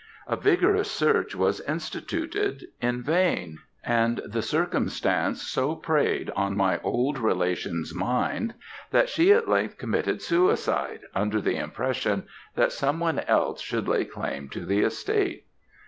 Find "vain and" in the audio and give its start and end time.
3.03-4.19